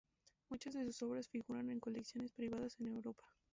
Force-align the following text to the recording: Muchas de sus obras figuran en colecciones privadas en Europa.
Muchas 0.49 0.73
de 0.73 0.83
sus 0.85 1.03
obras 1.03 1.29
figuran 1.29 1.69
en 1.69 1.79
colecciones 1.79 2.31
privadas 2.33 2.75
en 2.79 2.87
Europa. 2.87 3.23